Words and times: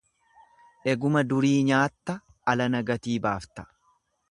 Eguma 0.93 1.23
durii 1.33 1.59
nyaatta 1.67 2.17
alana 2.55 2.83
gatii 2.91 3.21
baafta. 3.29 3.71